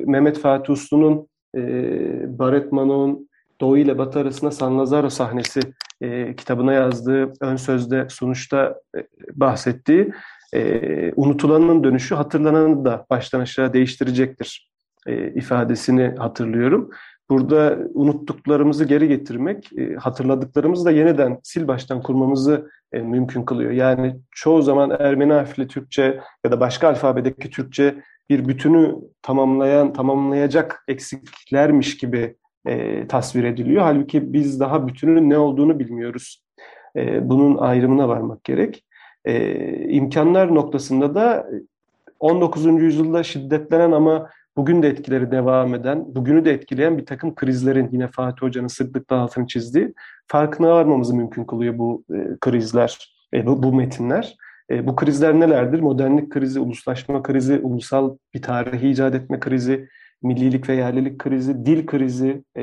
Mehmet 0.06 0.38
Fatih 0.38 0.72
Uslu'nun, 0.72 1.28
Baret 2.38 2.72
Manon'un 2.72 3.28
Doğu 3.60 3.78
ile 3.78 3.98
Batı 3.98 4.18
arasında 4.18 4.50
San 4.50 4.78
Lazaro 4.78 5.10
sahnesi 5.10 5.60
kitabına 6.36 6.72
yazdığı 6.72 7.32
ön 7.40 7.56
sözde 7.56 8.06
sonuçta 8.10 8.80
bahsettiği 9.32 10.12
e, 10.54 11.12
unutulanın 11.16 11.84
dönüşü 11.84 12.14
hatırlananı 12.14 12.84
da 12.84 13.06
baştan 13.10 13.40
aşağı 13.40 13.72
değiştirecektir 13.72 14.70
e, 15.06 15.32
ifadesini 15.34 16.14
hatırlıyorum. 16.18 16.90
Burada 17.30 17.78
unuttuklarımızı 17.94 18.84
geri 18.84 19.08
getirmek, 19.08 19.72
e, 19.78 19.94
hatırladıklarımızı 19.94 20.84
da 20.84 20.90
yeniden 20.90 21.38
sil 21.48 21.64
baştan 21.68 22.02
kurmamızı 22.02 22.70
e, 22.92 22.98
mümkün 22.98 23.42
kılıyor. 23.42 23.70
Yani 23.70 24.16
çoğu 24.30 24.62
zaman 24.62 24.96
Ermeni 24.98 25.32
harfli 25.32 25.68
Türkçe 25.68 26.20
ya 26.44 26.52
da 26.52 26.60
başka 26.60 26.88
alfabedeki 26.88 27.50
Türkçe 27.50 27.94
bir 28.30 28.48
bütünü 28.48 28.94
tamamlayan, 29.22 29.92
tamamlayacak 29.92 30.84
eksiklermiş 30.88 31.96
gibi 31.96 32.36
e, 32.66 33.06
tasvir 33.06 33.44
ediliyor. 33.44 33.82
Halbuki 33.82 34.32
biz 34.32 34.60
daha 34.60 34.88
bütünün 34.88 35.30
ne 35.30 35.38
olduğunu 35.38 35.78
bilmiyoruz. 35.78 36.44
E, 36.96 37.28
bunun 37.28 37.56
ayrımına 37.56 38.08
varmak 38.08 38.44
gerek. 38.44 38.84
E, 39.24 39.54
imkanlar 39.88 40.54
noktasında 40.54 41.14
da 41.14 41.46
19. 42.20 42.66
yüzyılda 42.66 43.22
şiddetlenen 43.22 43.92
ama 43.92 44.30
bugün 44.56 44.82
de 44.82 44.88
etkileri 44.88 45.30
devam 45.30 45.74
eden, 45.74 46.14
bugünü 46.14 46.44
de 46.44 46.52
etkileyen 46.52 46.98
bir 46.98 47.06
takım 47.06 47.34
krizlerin 47.34 47.88
yine 47.92 48.08
Fatih 48.08 48.42
Hoca'nın 48.42 48.66
sıklıkla 48.66 49.16
altını 49.16 49.46
çizdiği 49.46 49.94
farkına 50.26 50.68
varmamızı 50.68 51.14
mümkün 51.14 51.44
kılıyor 51.44 51.78
bu 51.78 52.04
e, 52.14 52.36
krizler, 52.40 53.14
e, 53.34 53.46
bu, 53.46 53.62
bu 53.62 53.72
metinler. 53.72 54.36
E, 54.70 54.86
bu 54.86 54.96
krizler 54.96 55.40
nelerdir? 55.40 55.80
Modernlik 55.80 56.30
krizi, 56.30 56.60
uluslaşma 56.60 57.22
krizi, 57.22 57.60
ulusal 57.62 58.16
bir 58.34 58.42
tarihi 58.42 58.88
icat 58.88 59.14
etme 59.14 59.40
krizi, 59.40 59.88
millilik 60.22 60.68
ve 60.68 60.74
yerlilik 60.74 61.18
krizi, 61.18 61.66
dil 61.66 61.86
krizi, 61.86 62.44
e, 62.56 62.62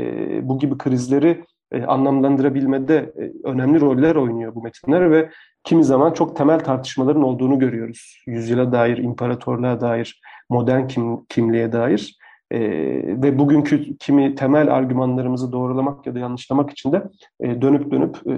bu 0.49 0.59
gibi 0.59 0.77
krizleri 0.77 1.43
e, 1.71 1.83
anlamlandırabilmede 1.83 2.95
e, 2.95 3.47
önemli 3.47 3.81
roller 3.81 4.15
oynuyor 4.15 4.55
bu 4.55 4.61
metinler 4.61 5.11
ve 5.11 5.29
kimi 5.63 5.83
zaman 5.83 6.13
çok 6.13 6.35
temel 6.35 6.59
tartışmaların 6.59 7.23
olduğunu 7.23 7.59
görüyoruz. 7.59 8.23
Yüzyıla 8.27 8.71
dair, 8.71 8.97
imparatorluğa 8.97 9.81
dair, 9.81 10.21
modern 10.49 10.87
kim, 10.87 11.25
kimliğe 11.25 11.71
dair 11.71 12.17
e, 12.51 12.59
ve 13.23 13.39
bugünkü 13.39 13.97
kimi 13.97 14.35
temel 14.35 14.75
argümanlarımızı 14.75 15.51
doğrulamak 15.51 16.07
ya 16.07 16.15
da 16.15 16.19
yanlışlamak 16.19 16.71
için 16.71 16.91
de 16.91 17.03
e, 17.39 17.61
dönüp 17.61 17.91
dönüp 17.91 18.17
e, 18.27 18.33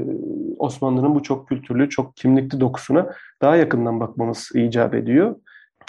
Osmanlı'nın 0.59 1.15
bu 1.15 1.23
çok 1.23 1.47
kültürlü, 1.47 1.89
çok 1.89 2.17
kimlikli 2.17 2.59
dokusuna 2.59 3.09
daha 3.41 3.55
yakından 3.55 3.99
bakmamız 3.99 4.49
icap 4.55 4.93
ediyor. 4.93 5.35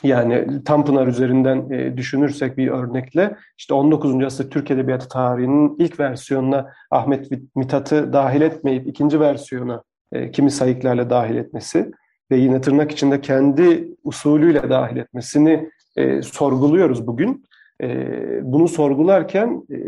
Yani 0.02 0.64
Tanpınar 0.64 1.06
üzerinden 1.06 1.70
e, 1.70 1.96
düşünürsek 1.96 2.56
bir 2.56 2.68
örnekle 2.68 3.36
işte 3.58 3.74
19. 3.74 4.24
asır 4.24 4.50
Türk 4.50 4.70
Edebiyatı 4.70 5.08
tarihinin 5.08 5.76
ilk 5.78 6.00
versiyonuna 6.00 6.72
Ahmet 6.90 7.30
Mithat'ı 7.56 8.12
dahil 8.12 8.40
etmeyip 8.40 8.86
ikinci 8.86 9.20
versiyona 9.20 9.82
e, 10.12 10.30
kimi 10.30 10.50
sayıklarla 10.50 11.10
dahil 11.10 11.36
etmesi 11.36 11.90
ve 12.30 12.36
yine 12.36 12.60
tırnak 12.60 12.92
içinde 12.92 13.20
kendi 13.20 13.88
usulüyle 14.04 14.70
dahil 14.70 14.96
etmesini 14.96 15.70
e, 15.96 16.22
sorguluyoruz 16.22 17.06
bugün. 17.06 17.44
E, 17.82 18.08
bunu 18.52 18.68
sorgularken 18.68 19.62
e, 19.70 19.87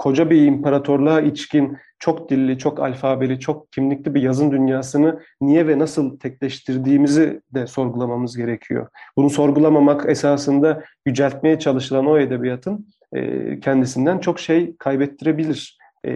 koca 0.00 0.30
bir 0.30 0.46
imparatorluğa 0.46 1.20
içkin, 1.20 1.78
çok 1.98 2.30
dilli, 2.30 2.58
çok 2.58 2.80
alfabeli, 2.80 3.40
çok 3.40 3.72
kimlikli 3.72 4.14
bir 4.14 4.22
yazın 4.22 4.50
dünyasını 4.50 5.20
niye 5.40 5.66
ve 5.66 5.78
nasıl 5.78 6.18
tekleştirdiğimizi 6.18 7.40
de 7.54 7.66
sorgulamamız 7.66 8.36
gerekiyor. 8.36 8.88
Bunu 9.16 9.30
sorgulamamak 9.30 10.08
esasında 10.08 10.84
yüceltmeye 11.06 11.58
çalışılan 11.58 12.06
o 12.06 12.18
edebiyatın 12.18 12.86
e, 13.12 13.60
kendisinden 13.60 14.18
çok 14.18 14.40
şey 14.40 14.76
kaybettirebilir. 14.76 15.78
E, 16.06 16.12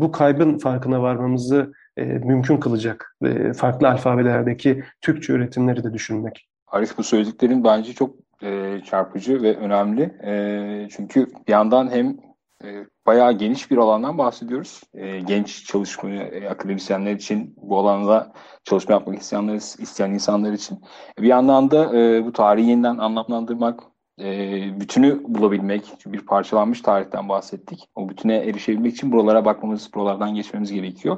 bu 0.00 0.12
kaybın 0.12 0.58
farkına 0.58 1.02
varmamızı 1.02 1.72
e, 1.96 2.04
mümkün 2.04 2.56
kılacak 2.56 3.16
e, 3.24 3.52
farklı 3.52 3.88
alfabelerdeki 3.88 4.82
Türkçe 5.00 5.32
üretimleri 5.32 5.84
de 5.84 5.92
düşünmek. 5.92 6.48
Arif 6.68 6.98
bu 6.98 7.02
söylediklerin 7.02 7.64
bence 7.64 7.92
çok 7.92 8.16
e, 8.42 8.80
çarpıcı 8.84 9.42
ve 9.42 9.56
önemli. 9.56 10.02
E, 10.24 10.88
çünkü 10.90 11.26
bir 11.48 11.52
yandan 11.52 11.90
hem 11.90 12.16
e, 12.64 12.86
bayağı 13.08 13.32
geniş 13.32 13.70
bir 13.70 13.76
alandan 13.76 14.18
bahsediyoruz. 14.18 14.80
E, 14.94 15.20
genç 15.20 15.64
çalışma 15.64 16.10
e, 16.10 16.48
akademisyenler 16.48 17.12
için, 17.12 17.54
bu 17.56 17.78
alanda 17.78 18.32
çalışma 18.64 18.94
yapmak 18.94 19.18
isteyenler, 19.18 19.54
isteyen 19.54 20.10
insanlar 20.10 20.52
için. 20.52 20.78
Bir 21.18 21.26
yandan 21.26 21.70
da 21.70 21.96
e, 21.96 22.24
bu 22.24 22.32
tarihi 22.32 22.68
yeniden 22.68 22.98
anlamlandırmak, 22.98 23.80
e, 24.20 24.80
bütünü 24.80 25.20
bulabilmek, 25.24 25.84
çünkü 25.84 26.12
bir 26.12 26.26
parçalanmış 26.26 26.80
tarihten 26.80 27.28
bahsettik. 27.28 27.88
O 27.94 28.08
bütüne 28.08 28.36
erişebilmek 28.36 28.94
için 28.94 29.12
buralara 29.12 29.44
bakmamız, 29.44 29.94
buralardan 29.94 30.34
geçmemiz 30.34 30.72
gerekiyor. 30.72 31.16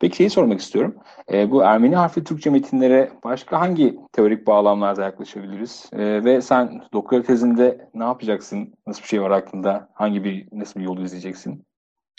Peki 0.00 0.16
şeyi 0.16 0.30
sormak 0.30 0.60
istiyorum. 0.60 0.96
E, 1.32 1.50
bu 1.50 1.62
Ermeni 1.62 1.96
harfli 1.96 2.24
Türkçe 2.24 2.50
metinlere 2.50 3.10
başka 3.24 3.60
hangi 3.60 3.98
teorik 4.12 4.46
bağlamlarda 4.46 5.02
yaklaşabiliriz? 5.02 5.90
E, 5.92 6.24
ve 6.24 6.40
sen 6.40 6.82
doktora 6.92 7.22
tezinde 7.22 7.88
ne 7.94 8.04
yapacaksın? 8.04 8.74
Nasıl 8.86 9.02
bir 9.02 9.08
şey 9.08 9.22
var 9.22 9.30
aklında? 9.30 9.88
Hangi 9.94 10.24
bir, 10.24 10.48
nasıl 10.52 10.80
bir 10.80 10.84
yolu 10.84 11.02
izleyeceksin? 11.02 11.64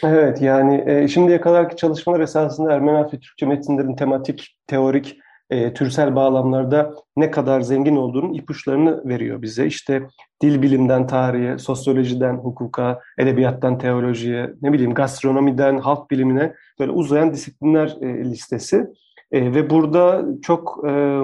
Evet 0.02 0.42
yani 0.42 0.84
e, 0.86 1.08
şimdiye 1.08 1.40
kadarki 1.40 1.76
çalışmalar 1.76 2.20
esasında 2.20 2.72
Ermeni 2.72 2.96
harfli 2.96 3.20
Türkçe 3.20 3.46
metinlerin 3.46 3.96
tematik, 3.96 4.56
teorik 4.66 5.18
e, 5.50 5.74
türsel 5.74 6.16
bağlamlarda 6.16 6.94
ne 7.16 7.30
kadar 7.30 7.60
zengin 7.60 7.96
olduğunun 7.96 8.32
ipuçlarını 8.32 9.08
veriyor 9.08 9.42
bize. 9.42 9.66
İşte 9.66 10.02
dil 10.42 10.62
bilimden 10.62 11.06
tarihe, 11.06 11.58
sosyolojiden 11.58 12.34
hukuka, 12.34 13.00
edebiyattan 13.18 13.78
teolojiye, 13.78 14.50
ne 14.62 14.72
bileyim 14.72 14.94
gastronomiden 14.94 15.78
halk 15.78 16.10
bilimine 16.10 16.54
böyle 16.80 16.90
uzayan 16.92 17.32
disiplinler 17.32 17.96
e, 18.00 18.24
listesi. 18.24 18.86
E, 19.32 19.54
ve 19.54 19.70
burada 19.70 20.24
çok 20.42 20.84
e, 20.88 21.22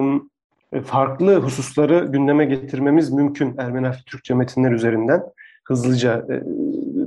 farklı 0.83 1.35
hususları 1.35 2.05
gündeme 2.05 2.45
getirmemiz 2.45 3.11
mümkün 3.11 3.55
Ermeni 3.57 3.87
harfli 3.87 4.05
Türkçe 4.05 4.33
metinler 4.33 4.71
üzerinden. 4.71 5.23
Hızlıca 5.67 6.25
e, 6.29 6.41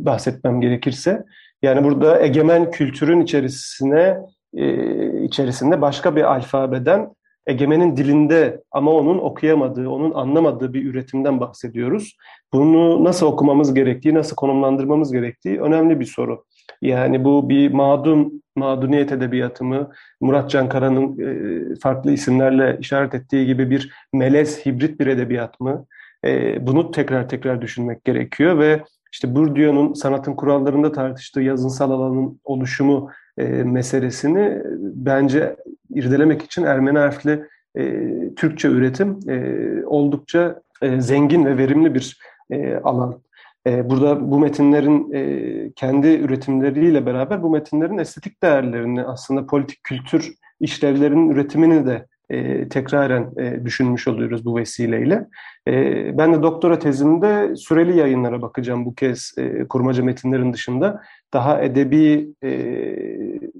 bahsetmem 0.04 0.60
gerekirse. 0.60 1.24
Yani 1.62 1.84
burada 1.84 2.22
egemen 2.22 2.70
kültürün 2.70 3.20
içerisine 3.20 4.18
e, 4.56 5.22
içerisinde 5.22 5.80
başka 5.80 6.16
bir 6.16 6.22
alfabeden 6.34 7.10
egemenin 7.46 7.96
dilinde 7.96 8.62
ama 8.70 8.90
onun 8.90 9.18
okuyamadığı, 9.18 9.88
onun 9.88 10.12
anlamadığı 10.14 10.74
bir 10.74 10.84
üretimden 10.84 11.40
bahsediyoruz. 11.40 12.16
Bunu 12.52 13.04
nasıl 13.04 13.26
okumamız 13.26 13.74
gerektiği, 13.74 14.14
nasıl 14.14 14.36
konumlandırmamız 14.36 15.12
gerektiği 15.12 15.60
önemli 15.60 16.00
bir 16.00 16.04
soru. 16.04 16.44
Yani 16.82 17.24
bu 17.24 17.48
bir 17.48 17.72
mağdun, 17.72 18.42
mağduniyet 18.56 19.12
edebiyatı 19.12 19.64
mı, 19.64 19.90
Murat 20.20 20.50
Cankara'nın 20.50 21.18
e, 21.18 21.76
farklı 21.82 22.12
isimlerle 22.12 22.76
işaret 22.80 23.14
ettiği 23.14 23.46
gibi 23.46 23.70
bir 23.70 23.92
melez, 24.12 24.66
hibrit 24.66 25.00
bir 25.00 25.06
edebiyat 25.06 25.60
mı? 25.60 25.86
E, 26.24 26.66
bunu 26.66 26.90
tekrar 26.90 27.28
tekrar 27.28 27.62
düşünmek 27.62 28.04
gerekiyor 28.04 28.58
ve 28.58 28.84
işte 29.14 29.34
Bourdieu'nun 29.34 29.92
sanatın 29.92 30.34
kurallarında 30.34 30.92
tartıştığı 30.92 31.40
yazınsal 31.40 31.90
alanın 31.90 32.40
oluşumu 32.44 33.10
e, 33.38 33.44
meselesini 33.44 34.62
bence 34.80 35.56
irdelemek 35.90 36.42
için 36.42 36.62
Ermeni 36.62 36.98
harfli 36.98 37.44
e, 37.76 38.10
Türkçe 38.34 38.68
üretim 38.68 39.18
e, 39.28 39.86
oldukça 39.86 40.62
e, 40.82 41.00
zengin 41.00 41.44
ve 41.44 41.58
verimli 41.58 41.94
bir 41.94 42.18
e, 42.50 42.76
alan. 42.76 43.20
E, 43.66 43.90
burada 43.90 44.30
bu 44.30 44.38
metinlerin 44.38 45.12
e, 45.12 45.72
kendi 45.72 46.08
üretimleriyle 46.08 47.06
beraber 47.06 47.42
bu 47.42 47.50
metinlerin 47.50 47.98
estetik 47.98 48.42
değerlerini 48.42 49.02
aslında 49.02 49.46
politik 49.46 49.84
kültür 49.84 50.34
işlevlerinin 50.60 51.30
üretimini 51.30 51.86
de 51.86 52.06
e, 52.30 52.68
tekraren 52.68 53.30
e, 53.36 53.64
düşünmüş 53.64 54.08
oluyoruz 54.08 54.44
bu 54.44 54.56
vesileyle. 54.56 55.26
E, 55.68 55.72
ben 56.18 56.32
de 56.32 56.42
doktora 56.42 56.78
tezimde 56.78 57.56
süreli 57.56 57.98
yayınlara 57.98 58.42
bakacağım 58.42 58.84
bu 58.84 58.94
kez 58.94 59.32
e, 59.38 59.68
kurmaca 59.68 60.04
metinlerin 60.04 60.52
dışında. 60.52 61.02
Daha 61.32 61.62
edebi 61.62 62.28
e, 62.44 62.50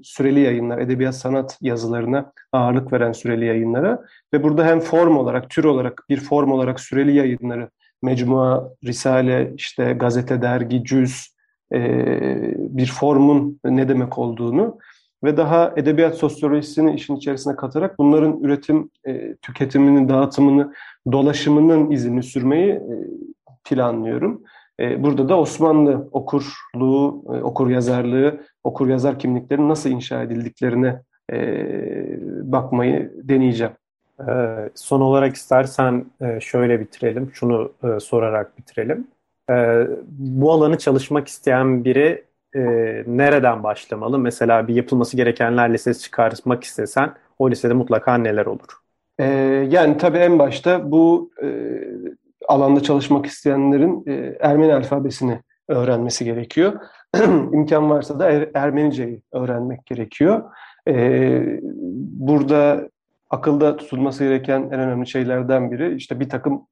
süreli 0.03 0.39
yayınlar, 0.39 0.77
edebiyat 0.77 1.15
sanat 1.15 1.57
yazılarına 1.61 2.31
ağırlık 2.51 2.93
veren 2.93 3.11
süreli 3.11 3.45
yayınlara 3.45 4.03
ve 4.33 4.43
burada 4.43 4.65
hem 4.65 4.79
form 4.79 5.17
olarak, 5.17 5.49
tür 5.49 5.63
olarak, 5.63 6.05
bir 6.09 6.19
form 6.19 6.51
olarak 6.51 6.79
süreli 6.79 7.15
yayınları, 7.15 7.69
mecmua, 8.03 8.69
risale, 8.83 9.53
işte 9.55 9.93
gazete, 9.93 10.41
dergi, 10.41 10.83
cüz, 10.83 11.35
e, 11.73 11.79
bir 12.57 12.85
formun 12.85 13.59
ne 13.65 13.89
demek 13.89 14.17
olduğunu 14.17 14.77
ve 15.25 15.37
daha 15.37 15.73
edebiyat 15.75 16.15
sosyolojisini 16.15 16.95
işin 16.95 17.15
içerisine 17.15 17.55
katarak 17.55 17.99
bunların 17.99 18.39
üretim, 18.43 18.89
e, 19.07 19.35
tüketimini, 19.35 20.09
dağıtımını, 20.09 20.73
dolaşımının 21.11 21.91
izini 21.91 22.23
sürmeyi 22.23 22.71
e, 22.71 22.95
planlıyorum. 23.63 24.43
E, 24.79 25.03
burada 25.03 25.29
da 25.29 25.39
Osmanlı 25.39 26.09
okurluğu, 26.11 27.23
e, 27.27 27.43
okur 27.43 27.69
yazarlığı, 27.69 28.39
okur 28.63 28.87
yazar 28.87 29.19
kimliklerinin 29.19 29.69
nasıl 29.69 29.89
inşa 29.89 30.23
edildiklerine 30.23 31.01
e, 31.31 31.37
bakmayı 32.51 33.13
deneyeceğim. 33.23 33.73
Ee, 34.19 34.69
son 34.75 35.01
olarak 35.01 35.35
istersen 35.35 36.05
e, 36.21 36.39
şöyle 36.39 36.79
bitirelim, 36.79 37.31
şunu 37.33 37.73
e, 37.83 37.99
sorarak 37.99 38.57
bitirelim. 38.57 39.07
E, 39.49 39.87
bu 40.09 40.51
alanı 40.51 40.77
çalışmak 40.77 41.27
isteyen 41.27 41.85
biri 41.85 42.25
e, 42.55 42.61
nereden 43.07 43.63
başlamalı? 43.63 44.19
Mesela 44.19 44.67
bir 44.67 44.75
yapılması 44.75 45.17
gerekenler 45.17 45.73
listesi 45.73 46.01
çıkartmak 46.01 46.63
istesen 46.63 47.13
o 47.39 47.51
listede 47.51 47.73
mutlaka 47.73 48.17
neler 48.17 48.45
olur? 48.45 48.67
E, 49.19 49.25
yani 49.69 49.97
tabii 49.97 50.17
en 50.17 50.39
başta 50.39 50.91
bu 50.91 51.31
e, 51.43 51.47
alanda 52.47 52.83
çalışmak 52.83 53.25
isteyenlerin 53.25 54.03
e, 54.07 54.37
Ermeni 54.39 54.73
alfabesini 54.73 55.39
öğrenmesi 55.67 56.25
gerekiyor. 56.25 56.73
İmkan 57.53 57.89
varsa 57.89 58.19
da 58.19 58.31
er, 58.31 58.49
Ermeniceyi 58.53 59.21
öğrenmek 59.31 59.85
gerekiyor. 59.85 60.43
E, 60.87 61.41
burada 62.19 62.89
akılda 63.29 63.77
tutulması 63.77 64.23
gereken 64.23 64.61
en 64.61 64.79
önemli 64.79 65.07
şeylerden 65.07 65.71
biri 65.71 65.95
işte 65.95 66.19
bir 66.19 66.29
takım 66.29 66.67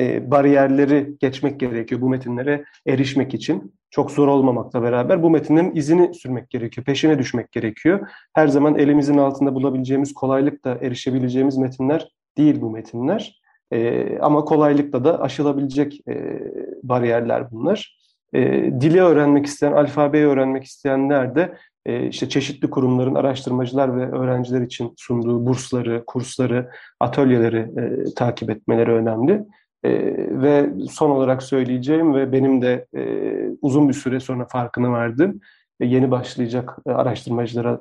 e, 0.00 0.30
bariyerleri 0.30 1.16
geçmek 1.20 1.60
gerekiyor 1.60 2.00
bu 2.00 2.08
metinlere 2.08 2.64
erişmek 2.86 3.34
için. 3.34 3.72
Çok 3.96 4.10
zor 4.10 4.28
olmamakla 4.28 4.82
beraber 4.82 5.22
bu 5.22 5.30
metinlerin 5.30 5.74
izini 5.74 6.14
sürmek 6.14 6.50
gerekiyor, 6.50 6.84
peşine 6.84 7.18
düşmek 7.18 7.52
gerekiyor. 7.52 8.08
Her 8.32 8.48
zaman 8.48 8.78
elimizin 8.78 9.18
altında 9.18 9.54
bulabileceğimiz 9.54 10.14
kolaylıkla 10.14 10.78
erişebileceğimiz 10.80 11.56
metinler 11.56 12.08
değil 12.38 12.60
bu 12.60 12.70
metinler. 12.70 13.40
E, 13.72 14.18
ama 14.18 14.44
kolaylıkla 14.44 15.04
da 15.04 15.20
aşılabilecek 15.20 16.00
e, 16.08 16.40
bariyerler 16.82 17.50
bunlar. 17.50 17.98
E, 18.32 18.40
dili 18.80 19.02
öğrenmek 19.02 19.46
isteyen, 19.46 19.72
alfabeyi 19.72 20.26
öğrenmek 20.26 20.64
isteyenler 20.64 21.34
de 21.34 21.54
e, 21.86 22.06
işte 22.08 22.28
çeşitli 22.28 22.70
kurumların 22.70 23.14
araştırmacılar 23.14 23.96
ve 23.96 24.10
öğrenciler 24.10 24.60
için 24.60 24.92
sunduğu 24.96 25.46
bursları, 25.46 26.04
kursları, 26.06 26.70
atölyeleri 27.00 27.58
e, 27.58 28.14
takip 28.14 28.50
etmeleri 28.50 28.92
önemli. 28.92 29.44
E, 29.84 29.90
ve 30.42 30.70
son 30.90 31.10
olarak 31.10 31.42
söyleyeceğim 31.42 32.14
ve 32.14 32.32
benim 32.32 32.62
de 32.62 32.86
e, 32.96 33.02
uzun 33.62 33.88
bir 33.88 33.94
süre 33.94 34.20
sonra 34.20 34.46
farkına 34.46 34.92
vardım. 34.92 35.40
E, 35.80 35.86
yeni 35.86 36.10
başlayacak 36.10 36.76
e, 36.86 36.90
araştırmacılara 36.90 37.80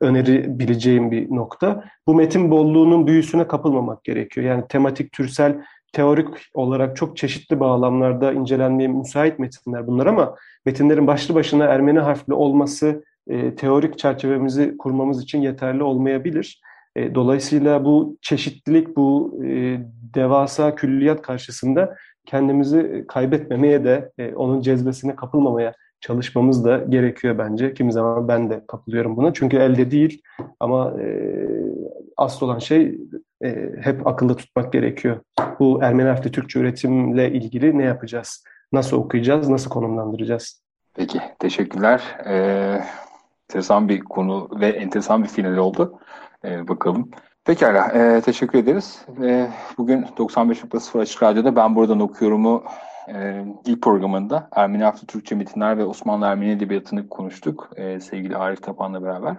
önerebileceğim 0.00 1.10
bir 1.10 1.30
nokta. 1.30 1.84
Bu 2.06 2.14
metin 2.14 2.50
bolluğunun 2.50 3.06
büyüsüne 3.06 3.46
kapılmamak 3.46 4.04
gerekiyor. 4.04 4.46
Yani 4.46 4.64
tematik, 4.68 5.12
türsel, 5.12 5.62
teorik 5.92 6.28
olarak 6.54 6.96
çok 6.96 7.16
çeşitli 7.16 7.60
bağlamlarda 7.60 8.32
incelenmeye 8.32 8.88
müsait 8.88 9.38
metinler 9.38 9.86
bunlar 9.86 10.06
ama 10.06 10.34
metinlerin 10.66 11.06
başlı 11.06 11.34
başına 11.34 11.64
Ermeni 11.64 11.98
harfli 11.98 12.34
olması 12.34 13.04
e, 13.28 13.54
teorik 13.54 13.98
çerçevemizi 13.98 14.76
kurmamız 14.78 15.22
için 15.22 15.40
yeterli 15.42 15.82
olmayabilir. 15.82 16.60
E, 16.96 17.14
dolayısıyla 17.14 17.84
bu 17.84 18.16
çeşitlilik, 18.22 18.96
bu 18.96 19.40
e, 19.44 19.80
devasa 20.14 20.74
külliyat 20.74 21.22
karşısında 21.22 21.96
kendimizi 22.26 23.04
kaybetmemeye 23.08 23.84
de 23.84 24.12
e, 24.18 24.34
onun 24.34 24.60
cezbesine 24.60 25.16
kapılmamaya 25.16 25.74
çalışmamız 26.00 26.64
da 26.64 26.78
gerekiyor 26.88 27.38
bence. 27.38 27.74
Kimi 27.74 27.92
zaman 27.92 28.28
ben 28.28 28.50
de 28.50 28.64
kapılıyorum 28.68 29.16
buna. 29.16 29.32
Çünkü 29.32 29.56
elde 29.56 29.90
değil 29.90 30.22
ama 30.60 31.00
e, 31.00 31.36
asıl 32.16 32.46
olan 32.46 32.58
şey 32.58 32.98
e, 33.44 33.70
hep 33.80 34.06
akılda 34.06 34.36
tutmak 34.36 34.72
gerekiyor. 34.72 35.20
Bu 35.60 35.82
Ermeni 35.82 36.08
harfli 36.08 36.32
Türkçe 36.32 36.60
üretimle 36.60 37.32
ilgili 37.32 37.78
ne 37.78 37.84
yapacağız? 37.84 38.44
Nasıl 38.72 38.96
okuyacağız? 38.96 39.48
Nasıl 39.48 39.70
konumlandıracağız? 39.70 40.62
Peki, 40.94 41.20
teşekkürler. 41.38 42.02
Ee, 42.26 42.80
enteresan 43.48 43.88
bir 43.88 44.00
konu 44.00 44.48
ve 44.60 44.68
enteresan 44.68 45.22
bir 45.22 45.28
final 45.28 45.56
oldu. 45.56 46.00
Ee, 46.44 46.68
bakalım. 46.68 47.10
Pekala, 47.44 47.86
e, 47.86 48.20
teşekkür 48.20 48.58
ederiz. 48.58 49.06
E, 49.22 49.48
bugün 49.78 50.02
95.0 50.02 51.00
Açık 51.00 51.22
Radyo'da 51.22 51.56
Ben 51.56 51.74
Buradan 51.74 52.00
Okuyorum'u 52.00 52.64
e, 53.14 53.44
ilk 53.66 53.82
programında 53.82 54.48
Ermeni 54.52 54.84
Hafta 54.84 55.06
Türkçe 55.06 55.34
Metinler 55.34 55.78
ve 55.78 55.84
Osmanlı 55.84 56.26
Ermeni 56.26 56.50
Edebiyatı'nı 56.50 57.08
konuştuk 57.08 57.70
e, 57.76 58.00
sevgili 58.00 58.36
Arif 58.36 58.62
Tapan'la 58.62 59.02
beraber. 59.02 59.36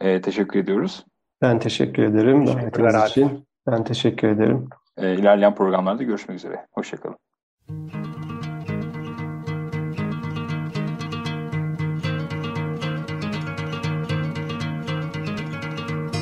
E, 0.00 0.20
teşekkür 0.20 0.58
ediyoruz. 0.58 1.06
Ben 1.42 1.58
teşekkür 1.58 2.02
ederim. 2.02 2.46
Davetiniz 2.46 3.10
için. 3.10 3.46
Ben 3.66 3.84
teşekkür 3.84 4.28
ederim. 4.28 4.68
E, 4.96 5.14
ilerleyen 5.14 5.54
programlarda 5.54 6.02
görüşmek 6.02 6.36
üzere. 6.36 6.66
Hoşçakalın. 6.72 7.16